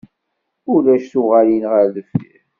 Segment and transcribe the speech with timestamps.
[0.73, 2.41] Ulac tuɣalin ɣer deffir.